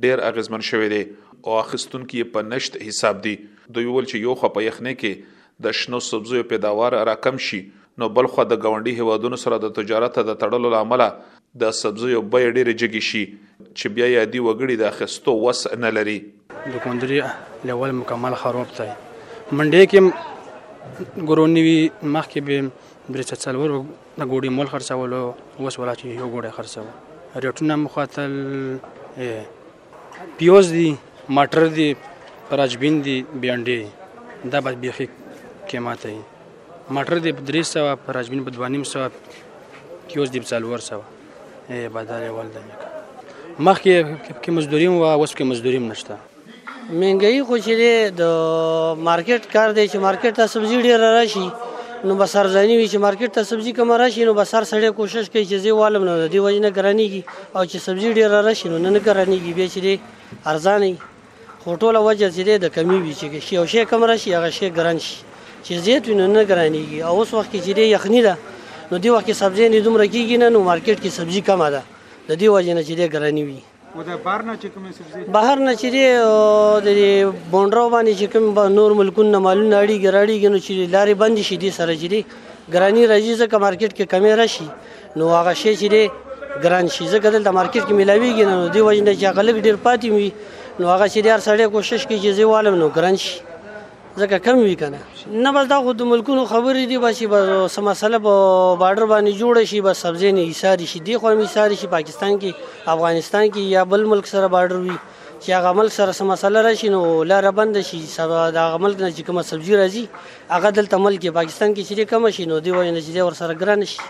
ډیر 0.05 0.19
اغیزمن 0.27 0.65
شوی 0.69 0.89
دی 0.93 0.99
او 1.07 1.55
اخستونکو 1.59 2.25
په 2.33 2.43
نشت 2.49 2.77
حساب 2.87 3.21
دی 3.27 3.33
دوی 3.45 3.85
ول 3.85 4.09
چې 4.11 4.25
یو 4.27 4.35
خو 4.41 4.49
په 4.57 4.65
یخنه 4.67 4.93
کې 5.01 5.65
د 5.67 5.75
شنو 5.81 6.01
سبزیو 6.07 6.47
پیداوار 6.51 6.97
راکم 7.11 7.39
شي 7.47 7.61
نو 8.03 8.09
بل 8.19 8.29
خو 8.35 8.45
د 8.51 8.61
غونډي 8.67 8.93
هوادونو 8.99 9.39
سره 9.45 9.59
د 9.65 9.73
تجارت 9.79 10.19
د 10.27 10.37
تړلو 10.43 10.71
لامل 10.75 11.05
د 11.63 11.75
سبزیو 11.81 12.21
بیې 12.27 12.53
ډیره 12.57 12.77
جګی 12.83 13.03
شي 13.09 13.23
چې 13.31 13.97
بیا 13.97 14.09
یې 14.11 14.33
دی 14.35 14.43
وګړي 14.43 14.83
د 14.83 14.91
اخستو 14.91 15.35
وس 15.45 15.65
نه 15.85 15.93
لري 15.99 16.17
د 16.75 16.85
کوندري 16.87 17.21
لول 17.71 17.97
مکمل 18.03 18.39
خراب 18.43 18.77
دی 18.81 18.89
منډې 18.91 19.91
کې 19.95 21.25
ګورونی 21.31 21.65
مخکې 21.67 22.47
به 22.51 23.11
برڅ 23.11 23.35
څلور 23.47 23.75
د 23.75 24.23
ګوډي 24.23 24.55
مول 24.61 24.71
خرڅولو 24.77 25.23
وس 25.31 25.83
ولا 25.83 25.99
چې 25.99 26.17
یو 26.17 26.31
ګوډه 26.31 26.57
خرڅولو 26.61 27.06
ریټونه 27.45 27.73
مخاتل 27.83 28.31
پیوز 30.37 30.65
دی 30.75 30.87
ماټر 31.37 31.65
دی 31.77 31.89
پراجبین 32.49 32.95
دی 33.05 33.15
بیانډي 33.41 33.81
دا 34.51 34.57
به 34.67 34.71
بیخي 34.85 35.05
قیمت 35.69 36.01
دی 36.07 36.17
ماټر 36.95 37.17
دی 37.25 37.31
300 37.51 37.95
پراجبین 38.05 38.41
په 38.45 38.51
250 38.57 39.11
پیوز 40.07 40.27
دی 40.33 40.39
400 40.49 41.93
بدل 41.95 42.21
ول 42.37 42.49
دی 42.55 42.61
مخکې 43.67 43.95
کې 44.41 44.49
مزدوریم 44.57 44.93
و 44.95 45.03
اوس 45.15 45.31
کې 45.37 45.43
مزدوریم 45.51 45.85
نشته 45.93 46.15
منګي 47.01 47.33
خو 47.49 47.55
چې 47.65 47.73
د 48.23 49.01
مارکیټ 49.07 49.43
کار 49.55 49.69
دی 49.77 49.85
چې 49.91 49.97
مارکیټ 50.05 50.33
ته 50.37 50.45
سبزی 50.53 50.77
ډیر 50.89 50.99
راشي 51.19 51.47
نو 52.05 52.13
بسر 52.15 52.45
ځنی 52.53 52.75
وی 52.77 52.87
چې 52.91 52.97
مارکیټ 53.03 53.29
ته 53.35 53.41
سبزی 53.49 53.71
کم 53.77 53.89
راشي 53.99 54.25
نو 54.29 54.33
بسر 54.39 54.61
سړی 54.71 54.91
کوشش 54.97 55.29
کوي 55.33 55.43
چې 55.49 55.55
زی 55.63 55.71
والم 55.77 56.03
نو 56.07 56.15
دی 56.33 56.39
وجنه 56.45 56.69
ګرانیږي 56.77 57.21
او 57.57 57.63
چې 57.69 57.77
سبزی 57.85 58.11
ډیر 58.19 58.29
راشي 58.47 58.69
نو 58.73 58.77
نه 58.83 58.99
ګرانیږي 58.99 59.53
به 59.57 59.67
چې 59.73 59.97
ارزانه 60.45 60.95
خو 61.63 61.77
ټوله 61.81 61.99
وجه 62.07 62.29
چې 62.35 62.57
د 62.65 62.73
کمی 62.75 62.97
وی 63.05 63.13
چې 63.21 63.25
شی 63.47 63.55
او 63.61 63.65
شی 63.71 63.85
کم 63.93 64.03
راشي 64.11 64.29
هغه 64.39 64.49
شی 64.57 64.69
ګران 64.75 64.97
شي 65.05 65.15
چې 65.65 65.73
زیت 65.87 66.05
نو 66.19 66.27
نه 66.33 66.41
ګرانیږي 66.49 66.99
او 67.09 67.13
اوس 67.17 67.33
وخت 67.37 67.49
کې 67.53 67.59
چې 67.65 67.81
یخنی 67.95 68.21
ده 68.27 68.35
نو 68.91 68.97
دی 69.05 69.09
وخت 69.15 69.25
کې 69.29 69.35
سبزی 69.43 69.69
نه 69.73 69.79
دومره 69.89 70.05
کیږي 70.13 70.37
نه 70.43 70.47
نو 70.57 70.61
مارکیټ 70.69 70.97
کې 71.03 71.11
سبزی 71.19 71.41
کم 71.49 71.61
ده 71.73 71.81
د 72.29 72.31
دې 72.37 72.47
وجنه 72.57 72.81
چې 72.87 73.09
ګرانی 73.17 73.43
وي 73.47 73.59
و 73.95 74.01
د 74.07 74.17
بهر 74.23 74.41
نه 74.47 74.53
چې 74.61 74.67
کوم 74.73 74.85
سبزي 74.97 75.21
بهر 75.35 75.57
نه 75.67 75.73
چې 75.81 75.87
دی 75.95 76.05
د 76.87 76.89
بونډرو 77.51 77.85
باندې 77.95 78.13
چې 78.19 78.25
کوم 78.33 78.45
نور 78.77 78.91
ملکونه 78.99 79.39
مالونه 79.45 79.75
اړیږي 79.83 80.09
راړیږي 80.17 80.49
نو 80.53 80.59
چې 80.65 80.71
لارې 80.95 81.13
بند 81.23 81.37
شي 81.49 81.55
دي 81.63 81.71
سره 81.77 81.93
چې 82.01 82.07
دی 82.13 82.21
ګرانی 82.73 83.03
راځي 83.13 83.33
ځکه 83.41 83.55
مارکیټ 83.63 83.91
کې 83.97 84.05
کمی 84.13 84.31
راشي 84.39 84.67
نو 85.21 85.33
هغه 85.37 85.53
شی 85.61 85.73
چې 85.81 85.87
دی 85.93 86.03
ګران 86.67 86.85
شي 86.97 87.03
ځکه 87.13 87.27
دلته 87.35 87.49
مارکیټ 87.59 87.83
کې 87.87 87.95
ملاویږي 88.01 88.45
نو 88.51 88.57
دی 88.75 88.81
وجنه 88.87 89.13
چې 89.19 89.25
غلګ 89.37 89.55
ډیر 89.67 89.75
پاتې 89.85 90.07
وي 90.15 90.29
نو 90.79 90.83
هغه 90.93 91.05
چې 91.13 91.19
دی 91.23 91.29
هر 91.35 91.41
سړی 91.47 91.65
کوشش 91.77 91.99
کوي 92.07 92.19
چې 92.23 92.29
زیوالم 92.39 92.75
نو 92.83 92.87
ګران 92.97 93.15
شي 93.25 93.35
ځکه 94.21 94.37
کم 94.45 94.57
وی 94.65 94.75
کنه 94.81 94.99
نه 95.45 95.49
بس 95.55 95.65
دا 95.71 95.77
خو 95.85 95.91
د 95.97 96.07
ملکونو 96.11 96.43
خبرې 96.51 96.83
دي 96.91 96.97
بس 97.03 97.17
بس 97.33 97.75
مسله 97.89 98.17
په 98.27 98.33
بارډر 98.81 99.05
باندې 99.13 99.31
جوړ 99.41 99.53
شي 99.71 99.81
بس 99.87 99.99
سبزی 100.05 100.31
نه 100.37 100.45
ایساری 100.53 100.87
شي 100.91 100.99
دی 101.09 101.17
خو 101.21 101.29
هم 101.33 101.43
ایساری 101.47 101.75
شي 101.81 101.89
پاکستان 101.95 102.39
کې 102.39 102.93
افغانستان 102.95 103.45
کې 103.47 103.75
یا 103.75 103.83
بل 103.93 104.05
ملک 104.13 104.29
سره 104.33 104.49
بارډر 104.55 104.79
وي 104.85 104.95
چې 104.95 105.49
هغه 105.57 105.73
عمل 105.73 105.91
سره 105.97 106.15
سم 106.19 106.31
مسله 106.33 106.63
راشي 106.67 106.89
نو 106.95 107.01
لار 107.33 107.49
بند 107.61 107.81
شي 107.89 107.99
دا 108.15 108.63
عمل 108.77 108.97
نه 109.01 109.11
چې 109.17 109.21
کوم 109.29 109.41
سبزی 109.51 109.77
راځي 109.81 110.55
هغه 110.55 110.69
دلته 110.79 111.01
ملک 111.07 111.27
پاکستان 111.39 111.75
کې 111.75 111.83
چې 111.89 112.13
کم 112.13 112.29
شي 112.39 112.47
نو 112.53 112.59
دی 112.69 112.73
وایي 112.77 112.91
نه 112.91 113.01
چې 113.07 113.29
ور 113.29 113.37
سره 113.41 113.53
ګران 113.65 113.85
شي 113.93 114.01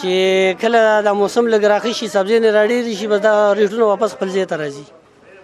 چې 0.03 0.15
کله 0.63 0.81
د 1.07 1.15
موسم 1.21 1.45
لګ 1.55 1.63
راخي 1.75 1.93
شي 1.99 2.07
سبزی 2.17 2.39
نه 2.45 2.51
راډېری 2.59 2.93
شي 3.01 3.07
بس 3.13 3.21
دا 3.27 3.33
ریټونه 3.61 3.85
واپس 3.91 4.11
خپل 4.17 4.29
ځای 4.37 4.47
ته 4.51 4.57
راځي 4.63 4.85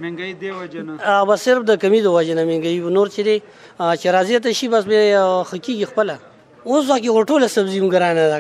منګي 0.02 0.31
دی 0.43 0.50
وجنه 0.60 0.93
ا 1.12 1.31
بس 1.31 1.40
صرف 1.49 1.62
د 1.70 1.81
کمی 1.84 2.00
د 2.06 2.16
وجنه 2.16 2.43
منګي 2.50 2.75
نور 2.99 3.08
چې 3.14 3.22
دی 3.28 3.37
چې 4.00 4.06
راځي 4.16 4.37
ته 4.46 4.50
شي 4.60 4.66
بس 4.75 4.84
به 4.90 5.00
خکی 5.52 5.73
خپل 5.94 6.09
اوس 6.71 6.85
واکه 6.90 7.25
ټوله 7.28 7.47
سبزی 7.56 7.80
مګرانه 7.87 8.25
ده 8.32 8.38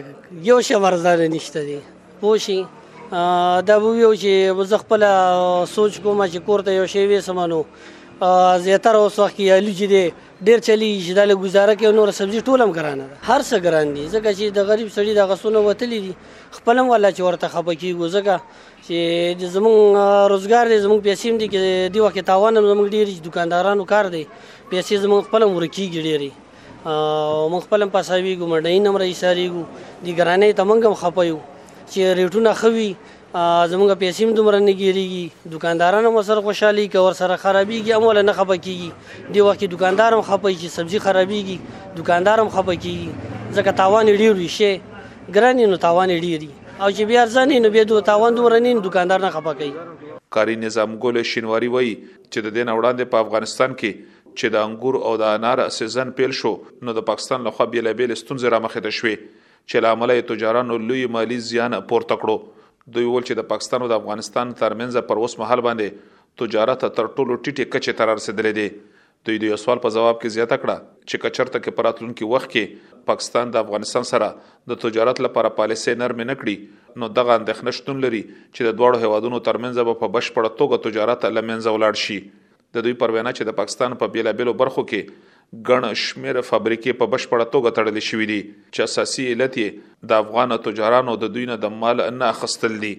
یو 0.50 0.58
شمرزار 0.68 1.18
نشته 1.36 1.60
دی 1.70 1.78
پوشي 2.20 2.60
دا 3.70 3.74
ویو 3.86 4.10
چې 4.22 4.64
زه 4.74 4.78
خپل 4.84 5.00
سوچ 5.74 5.92
کوم 6.04 6.18
چې 6.32 6.36
کورته 6.36 6.70
یو 6.80 6.86
شی 6.94 7.02
وې 7.10 7.20
سمانو 7.30 7.64
زیاتره 8.62 8.98
اوس 9.04 9.18
وخت 9.18 9.34
کې 9.36 9.50
الو 9.60 9.72
چې 9.78 9.84
دی 9.92 10.02
ډیر 10.48 10.58
چلی 10.66 10.88
چې 11.04 11.12
داله 11.18 11.34
گزاره 11.44 11.72
کوي 11.78 11.90
نور 11.94 12.10
سبزی 12.16 12.40
ټولم 12.50 12.70
ګرانه 12.76 13.04
ده 13.10 13.16
هر 13.28 13.40
څه 13.48 13.56
ګران 13.64 13.88
دي 13.94 14.04
ځکه 14.14 14.28
چې 14.38 14.44
د 14.58 14.68
غریب 14.70 14.88
سړي 14.96 15.14
د 15.14 15.20
غسونه 15.30 15.58
وتلی 15.68 15.98
دي 16.04 16.12
خپلم 16.58 16.88
ولا 16.92 17.10
چې 17.10 17.20
ورته 17.28 17.48
خپه 17.54 17.74
کیږي 17.80 18.08
ځکه 18.16 18.34
چې 18.88 19.44
زمون 19.54 19.96
روزګار 20.34 20.64
دي 20.72 20.78
زمون 20.86 21.00
پیسې 21.00 21.28
دي 21.42 21.46
کې 21.54 21.60
دی 21.96 22.00
وخت 22.04 22.18
تاوان 22.30 22.54
زمون 22.68 22.90
ډیر 22.98 23.06
دکاندارانو 23.26 23.84
کار 23.94 24.04
دی 24.16 24.22
پیسې 24.70 24.94
زمون 25.06 25.22
خپلم 25.30 25.50
ورکیږي 25.56 26.00
ډیری 26.10 26.30
او 26.86 27.48
موږ 27.50 27.62
خپلم 27.70 27.90
پاساویږو 27.96 28.46
منډې 28.52 28.74
نمبر 28.86 29.02
یې 29.02 29.16
ساریږو 29.24 29.62
د 30.04 30.06
ګرانې 30.18 30.48
تمنګم 30.60 30.94
خپایو 31.02 31.38
چې 31.90 32.00
ریټونه 32.20 32.50
خوي 32.62 32.90
زمونږ 33.34 33.90
پیسې 34.00 34.24
هم 34.24 34.34
دومره 34.38 34.58
نه 34.62 34.72
ګیریږي 34.78 35.30
دکانداران 35.52 36.04
هم 36.08 36.22
سره 36.28 36.40
خوشحالي 36.48 36.82
کوي 36.94 37.04
ور 37.06 37.12
سره 37.20 37.36
خرابېږي 37.44 37.92
هم 37.96 38.04
ولا 38.10 38.22
نه 38.26 38.32
خپه 38.40 38.56
کېږي 38.64 38.90
دې 39.32 39.40
وخت 39.46 39.58
کې 39.60 39.68
دکاندار 39.74 40.12
هم 40.16 40.22
خپه 40.26 40.52
چې 40.60 40.68
سبزي 40.76 40.98
خرابېږي 41.04 41.56
دکاندار 42.02 42.40
هم 42.42 42.48
خپه 42.56 42.74
کېږي 42.84 43.56
ځکه 43.56 43.72
تاوان 43.80 44.12
ډېر 44.20 44.32
وي 44.42 44.48
شي 44.56 44.70
ګرانې 45.36 45.72
نو 45.72 45.80
تاوان 45.86 46.12
ډېر 46.20 46.44
او 46.82 46.90
چې 46.92 47.02
بیا 47.14 47.24
ځانې 47.36 47.64
نو 47.64 47.70
بیا 47.80 47.84
دوه 47.92 48.04
تاوان 48.12 48.34
دومره 48.40 48.58
نه 48.68 48.74
دکاندار 48.90 49.24
نه 49.26 49.30
خپه 49.38 49.56
کوي 49.64 50.16
کاری 50.40 50.56
نظام 50.68 51.00
ګل 51.06 51.22
شینواری 51.34 51.72
وایي 51.76 51.92
چې 52.04 52.48
د 52.48 52.54
دین 52.60 52.68
وړاندې 52.76 53.12
په 53.16 53.24
افغانستان 53.28 53.78
کې 53.82 54.16
چې 54.38 54.54
د 54.54 54.64
انګور 54.68 55.00
او 55.08 55.16
د 55.22 55.32
انار 55.38 55.64
سیزن 55.80 56.12
پیل 56.20 56.36
شو 56.44 56.52
نو 56.86 56.98
د 57.00 57.08
پاکستان 57.12 57.48
لخوا 57.52 57.66
بیلابیل 57.72 58.10
ستونزې 58.14 58.54
را 58.56 58.60
مخې 58.66 58.88
ته 58.88 59.02
شوې 59.02 59.36
چې 59.36 59.84
لامل 59.86 60.12
یې 60.18 60.28
تجارانو 60.34 60.78
لوی 60.90 61.06
مالی 61.16 61.42
زیان 61.52 61.80
پورته 61.92 62.20
کړو 62.22 62.61
دوی 62.90 63.04
ول 63.06 63.22
چې 63.26 63.34
د 63.38 63.46
پاکستان 63.50 63.82
او 63.82 63.88
د 63.92 64.00
افغانستان 64.02 64.52
ترمنځ 64.62 65.06
پر 65.10 65.20
اوس 65.24 65.38
مهال 65.42 65.60
باندې 65.66 66.42
تجارت 66.42 66.84
تر 66.98 67.06
ټولو 67.18 67.36
ټیټه 67.44 67.72
کچه 67.74 67.96
تر 68.00 68.10
رسیدلې 68.12 68.52
دي 68.60 68.98
دوی 69.26 69.38
د 69.42 69.58
سوال 69.64 69.80
په 69.82 69.94
جواب 69.96 70.16
کې 70.22 70.34
زیاته 70.36 70.56
کړه 70.62 71.06
چې 71.10 71.24
کچرته 71.24 71.58
کې 71.64 71.76
پراتلونکو 71.80 72.30
وخت 72.32 72.48
کې 72.54 73.02
پاکستان 73.10 73.52
د 73.56 73.60
افغانستان 73.64 74.08
سره 74.12 74.28
د 74.72 74.80
تجارت 74.86 75.20
لپاره 75.26 75.52
پالیسي 75.60 75.94
نرم 76.00 76.22
نه 76.30 76.36
کړي 76.40 77.02
نو 77.02 77.10
دغه 77.18 77.36
اندښنه 77.42 77.76
شتون 77.78 78.00
لري 78.06 78.22
چې 78.30 78.68
د 78.70 78.78
دوړو 78.80 79.04
هوادونو 79.06 79.40
ترمنځ 79.50 79.94
په 80.02 80.14
بشپړه 80.16 80.58
توګه 80.62 80.82
تجارت 80.88 81.28
لمنځه 81.28 81.76
ولاړ 81.76 82.04
شي 82.06 82.18
د 82.76 82.86
دوی 82.86 82.96
پروینه 83.04 83.36
چې 83.36 83.52
د 83.52 83.58
پاکستان 83.62 83.96
په 84.02 84.12
بیلابلو 84.16 84.56
برخو 84.64 84.88
کې 84.90 85.31
ګڼ 85.68 85.84
شمیر 86.00 86.38
فابریکې 86.48 86.92
په 87.00 87.06
بشپړه 87.14 87.46
توګه 87.54 87.70
تړلې 87.78 88.02
شوې 88.10 88.26
دي 88.28 88.36
چې 88.74 88.84
اساسي 88.88 89.24
علت 89.32 89.56
یې 89.62 90.08
د 90.12 90.22
افغان 90.22 90.54
تجارانو 90.66 91.16
د 91.24 91.32
دوی 91.34 91.44
نه 91.50 91.56
د 91.64 91.74
مال 91.82 92.00
نه 92.20 92.30
اخستل 92.34 92.78
دي 92.84 92.92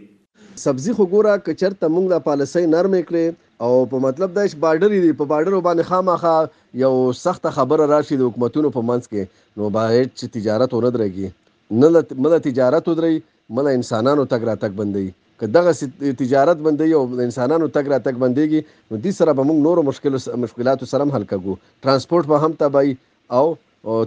سبزی 0.64 0.94
خو 1.00 1.08
ګوره 1.14 1.34
کچرته 1.48 1.90
موږ 1.94 2.06
د 2.12 2.22
پالیسۍ 2.28 2.68
نرمه 2.76 3.02
کړې 3.08 3.42
او 3.70 3.82
په 3.94 4.04
مطلب 4.06 4.36
دا 4.36 4.44
چې 4.52 4.62
بارډر 4.66 4.94
دی 5.08 5.16
په 5.22 5.30
بارډر 5.32 5.66
باندې 5.70 5.90
خامخا 5.90 6.36
یو 6.84 6.94
سخت 7.24 7.50
خبره 7.58 7.90
راشي 7.94 8.20
د 8.22 8.30
حکومتونو 8.30 8.74
په 8.78 8.86
منځ 8.92 9.10
کې 9.14 9.62
نو 9.62 9.74
باید 9.80 10.14
چې 10.20 10.36
تجارت 10.38 10.78
ورد 10.78 11.02
رګي 11.06 11.34
نه 11.82 12.06
مله 12.28 12.44
تجارت 12.50 12.92
ودري 12.92 13.14
مله 13.60 13.78
انسانانو 13.82 14.30
تګ 14.34 14.50
را 14.52 14.56
تک 14.66 14.78
بندي 14.84 15.06
که 15.40 15.48
دغه 15.48 15.72
تجارت 16.14 16.58
بندي 16.58 16.94
او 16.94 17.04
انسانانو 17.20 17.68
تک 17.68 17.86
را 17.88 17.98
تک 18.00 18.14
بنديږي 18.22 18.62
نو 18.92 18.98
دې 18.98 19.12
سره 19.20 19.34
به 19.34 19.44
موږ 19.48 19.58
نورو 19.66 19.84
مشکل 19.84 20.14
مشکلاتو 20.46 20.86
سره 20.92 21.02
هم 21.04 21.12
حل 21.16 21.24
کړو 21.32 21.58
ترانسپورت 21.84 22.26
به 22.28 22.38
هم 22.46 22.54
تبای 22.54 22.98
او 23.38 23.58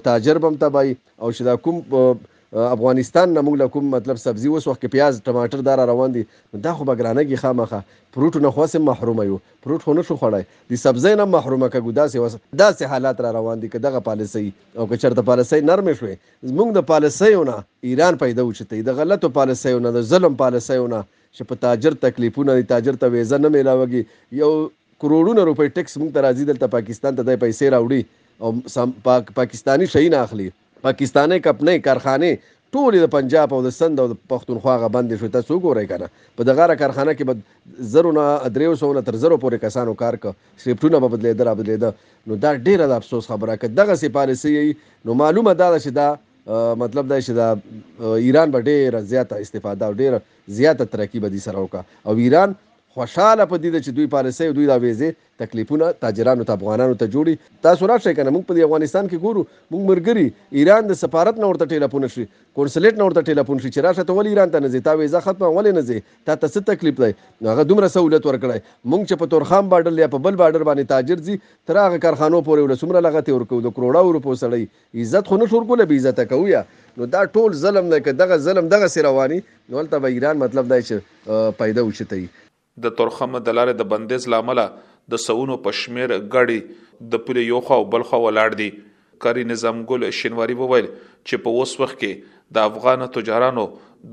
تاجر 0.04 0.38
به 0.38 0.46
هم 0.48 0.56
تبای 0.56 0.96
او 1.22 1.32
شدا 1.32 1.56
کوم 1.56 1.76
افغانستان 2.52 3.28
نه 3.34 3.40
موږ 3.46 3.66
کوم 3.74 3.86
مطلب 3.90 4.16
سبزي 4.22 4.48
اوس 4.48 4.66
وخت 4.68 4.80
کې 4.80 4.90
پیاز 4.92 5.16
ټماټر 5.28 5.62
دار 5.68 5.78
روان 5.90 6.12
دي 6.16 6.22
دا 6.66 6.72
خو 6.80 6.84
بګرانګي 6.90 7.38
خامخه 7.40 7.80
پروټ 8.16 8.36
نه 8.44 8.50
خو 8.58 8.66
سم 8.74 8.84
محروم 8.90 9.22
یو 9.22 9.38
پروټ 9.64 9.86
خو 9.86 9.94
نه 9.98 10.04
شو 10.10 10.16
خړای 10.20 10.46
دي 10.72 10.78
سبزي 10.82 11.14
نه 11.14 11.24
محرومه 11.32 11.68
کګو 11.72 11.94
داسې 11.96 12.20
وس 12.24 12.36
داسې 12.62 12.92
حالات 12.92 13.22
را 13.26 13.32
روان 13.38 13.64
دي 13.64 13.70
کدغه 13.72 14.00
پالیسي 14.10 14.44
او 14.76 14.86
که 14.92 14.98
چرته 15.06 15.24
پالیسي 15.30 15.58
نرمه 15.72 15.94
شوي 16.02 16.14
موږ 16.18 16.76
د 16.78 16.86
پالیسيونه 16.92 17.56
ایران 17.92 18.18
پیدا 18.22 18.44
وچته 18.50 18.82
د 18.90 18.98
غلطو 19.00 19.30
پالیسيونه 19.40 19.92
د 19.98 20.04
ظلم 20.12 20.36
پالیسيونه 20.44 21.00
چې 21.06 21.48
په 21.54 21.62
تاجر 21.66 21.96
تکلیفونه 22.06 22.56
دي 22.60 22.68
تاجر 22.74 23.00
ته 23.06 23.16
ویزه 23.16 23.40
نه 23.46 23.50
ملاوږي 23.56 24.44
یو 24.44 24.52
کروڑونه 25.06 25.48
روپۍ 25.50 25.74
ټیکس 25.80 25.98
موږ 26.02 26.14
ته 26.18 26.24
راځي 26.28 26.46
دلته 26.52 26.72
پاکستان 26.76 27.18
ته 27.18 27.22
د 27.30 27.42
پیسې 27.46 27.74
راوړي 27.76 28.02
او 28.44 29.18
پاکستانی 29.42 29.90
شي 29.96 30.04
نه 30.14 30.22
اخلي 30.28 30.48
پاکستاني 30.88 31.38
کپنې 31.44 31.74
کارخانه 31.84 32.52
ټول 32.76 32.96
د 33.02 33.08
پنجاب 33.14 33.52
او 33.56 33.58
د 33.64 33.72
سند 33.76 34.02
او 34.02 34.06
د 34.10 34.16
پښتونخوا 34.32 34.74
غ 34.82 34.88
باندې 34.96 35.20
شو 35.22 35.28
تاسو 35.36 35.56
ګورئ 35.64 35.84
کنه 35.92 36.08
په 36.40 36.46
دغه 36.50 36.66
را 36.70 36.76
کارخانه 36.82 37.14
کې 37.18 37.30
بد 37.30 37.88
زرونه 37.94 38.26
دریو 38.58 38.76
سونه 38.82 39.02
تر 39.08 39.18
زرو 39.24 39.38
پورې 39.44 39.62
کسانو 39.64 39.94
کار 40.02 40.18
ک 40.24 40.32
سیفټونه 40.64 41.02
په 41.04 41.12
بدلې 41.14 41.32
درا 41.40 41.54
بدلې 41.60 41.82
ده 41.86 42.32
نو 42.32 42.38
دا 42.44 42.52
ډیره 42.68 42.88
د 42.92 42.98
افسوس 43.02 43.30
خبره 43.32 43.58
ک 43.64 43.72
دغه 43.80 43.98
سپارسي 44.04 44.54
نو 45.10 45.18
معلومه 45.22 45.56
ده 45.62 45.70
چې 45.76 45.96
دا 46.00 46.74
مطلب 46.84 47.08
دا 47.14 47.18
چې 47.26 47.40
دا 47.40 48.16
ایران 48.28 48.54
به 48.56 48.66
ډیره 48.70 49.02
زیاته 49.14 49.42
استفاده 49.46 49.90
او 49.90 49.98
ډیره 50.02 50.24
زیاته 50.60 50.92
ترقی 50.96 51.24
به 51.26 51.34
دي 51.36 51.44
سره 51.48 51.64
وکړه 51.66 52.10
او 52.10 52.22
ایران 52.26 52.54
خوشاله 52.96 53.44
په 53.48 53.56
دې 53.62 53.80
چې 53.84 53.92
دوی 53.96 54.06
پالیسي 54.12 54.44
دوی 54.58 54.66
دا 54.68 54.74
ویزه 54.82 55.08
تکلیفونه 55.40 55.88
تاجرانو 56.02 56.44
ته 56.50 56.54
افغانانو 56.58 56.92
ته 57.00 57.08
جوړي 57.16 57.56
تاسو 57.64 57.88
راشئ 57.90 58.12
کنه 58.18 58.30
موږ 58.36 58.46
په 58.50 58.60
افغانستان 58.66 59.10
کې 59.10 59.18
ګورو 59.24 59.42
موږ 59.42 59.82
مرګري 59.90 60.22
ایران 60.60 60.88
د 60.90 60.96
سفارت 61.00 61.40
نه 61.42 61.50
ورته 61.50 61.68
ټلیفون 61.72 62.06
شي 62.14 62.24
کنسولیټ 62.60 62.94
نه 63.00 63.08
ورته 63.08 63.26
ټلیفون 63.30 63.60
شي 63.64 63.68
چې 63.74 63.86
راشه 63.88 64.04
ته 64.10 64.16
ول 64.20 64.30
ایران 64.30 64.54
ته 64.54 64.62
نه 64.66 64.72
زی 64.76 64.80
تا 64.86 64.94
ویزه 65.00 65.22
ختمه 65.26 65.50
ول 65.58 65.68
نه 65.72 65.82
زی 65.90 65.96
تا 66.06 66.36
ته 66.44 66.50
څه 66.54 66.70
تکلیف 66.70 67.02
دی 67.02 67.10
هغه 67.50 67.66
دومره 67.74 67.90
سہولت 67.98 68.30
ورکړای 68.30 68.64
موږ 68.94 69.04
چې 69.10 69.20
په 69.24 69.32
تورخان 69.36 69.68
بارډر 69.74 70.02
یا 70.04 70.08
په 70.16 70.24
بل 70.28 70.40
بارډر 70.44 70.66
باندې 70.70 70.90
تاجر 70.94 71.22
زی 71.28 71.38
تر 71.72 71.80
هغه 71.84 72.02
کارخانو 72.06 72.42
پورې 72.48 72.64
ول 72.70 72.82
سمره 72.84 73.04
لغته 73.08 73.36
ورکو 73.38 73.60
د 73.68 73.76
کروڑا 73.80 74.04
ورپو 74.08 74.38
سړی 74.44 75.04
عزت 75.04 75.32
خو 75.34 75.42
نه 75.44 75.50
شور 75.54 75.68
کوله 75.74 75.90
به 75.92 76.00
عزت 76.02 76.24
کوي 76.32 76.56
نو 77.00 77.12
دا 77.16 77.28
ټول 77.36 77.60
ظلم 77.66 77.92
نه 77.94 78.16
دغه 78.24 78.42
ظلم 78.48 78.74
دغه 78.76 78.90
سیروانی 78.96 79.40
نو 79.74 79.86
تل 79.96 80.10
ایران 80.14 80.44
مطلب 80.46 80.74
دای 80.74 80.90
چې 80.90 81.54
پیدا 81.62 81.88
وشته 81.92 82.24
د 82.84 82.90
تورخمه 83.00 83.40
د 83.44 83.56
لارې 83.58 83.78
د 83.80 83.88
بندیز 83.92 84.28
لامل 84.32 84.60
د 85.14 85.20
سونو 85.24 85.56
پښمیر 85.66 86.14
غړي 86.34 86.58
د 87.14 87.22
پولی 87.26 87.44
یوخه 87.50 87.78
او 87.80 87.84
بلخه 87.96 88.18
ولاړ 88.24 88.58
دي 88.62 88.68
کاری 89.24 89.44
نظام 89.50 89.78
ګل 89.92 90.04
شینواری 90.20 90.56
وویل 90.62 90.88
چې 90.88 91.44
په 91.44 91.60
اوس 91.60 91.70
وخت 91.82 91.98
کې 92.02 92.34
د 92.58 92.66
افغان 92.70 93.04
تجارانو 93.16 93.64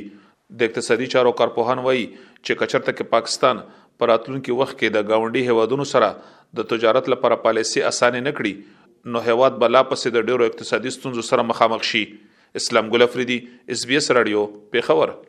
د 0.62 0.68
اقتصادي 0.70 1.08
چارو 1.16 1.32
کارپوهان 1.42 1.82
وایي 1.86 2.04
چې 2.06 2.60
کچرته 2.62 2.90
کې 2.98 3.12
پاکستان 3.14 3.60
پر 4.02 4.14
اتلونکو 4.16 4.56
وخت 4.62 4.76
کې 4.80 4.94
د 4.96 5.08
گاونډي 5.12 5.44
هوادونو 5.50 5.86
سره 5.94 6.10
د 6.60 6.68
تجارت 6.74 7.12
لپاره 7.14 7.40
پالیسي 7.46 7.84
اسانه 7.92 8.24
نکړي 8.28 9.12
نو 9.14 9.24
هواد 9.30 9.60
بلا 9.64 9.82
پسې 9.90 10.16
د 10.16 10.28
ډېرو 10.30 10.50
اقتصادي 10.52 10.94
ستونزو 10.98 11.26
سره 11.32 11.48
مخامخ 11.54 11.88
شي 11.94 12.04
اسلام 12.62 12.92
ګل 12.96 13.08
افریدي 13.08 13.38
اس 13.76 13.88
بي 13.92 14.00
اس 14.02 14.10
رادیو 14.20 14.46
پیښور 14.76 15.20